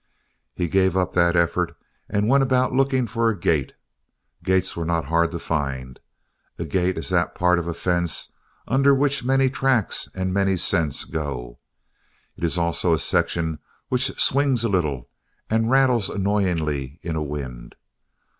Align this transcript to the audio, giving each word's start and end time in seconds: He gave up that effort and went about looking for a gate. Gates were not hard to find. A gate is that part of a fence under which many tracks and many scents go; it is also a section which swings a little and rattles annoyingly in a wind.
He 0.55 0.67
gave 0.67 0.97
up 0.97 1.13
that 1.13 1.35
effort 1.35 1.77
and 2.09 2.27
went 2.27 2.41
about 2.41 2.73
looking 2.73 3.05
for 3.05 3.29
a 3.29 3.39
gate. 3.39 3.73
Gates 4.43 4.75
were 4.75 4.83
not 4.83 5.05
hard 5.05 5.29
to 5.29 5.37
find. 5.37 5.99
A 6.57 6.65
gate 6.65 6.97
is 6.97 7.09
that 7.09 7.35
part 7.35 7.59
of 7.59 7.67
a 7.67 7.73
fence 7.75 8.33
under 8.67 8.95
which 8.95 9.23
many 9.23 9.47
tracks 9.47 10.09
and 10.15 10.33
many 10.33 10.57
scents 10.57 11.03
go; 11.05 11.59
it 12.35 12.43
is 12.43 12.57
also 12.57 12.95
a 12.95 12.97
section 12.97 13.59
which 13.89 14.19
swings 14.19 14.63
a 14.63 14.69
little 14.69 15.07
and 15.51 15.69
rattles 15.69 16.09
annoyingly 16.09 16.97
in 17.03 17.15
a 17.15 17.21
wind. 17.21 17.75